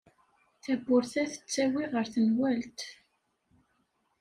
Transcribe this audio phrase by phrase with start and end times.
[0.63, 2.79] Tawwurt-a tettawi ɣer tenwalt.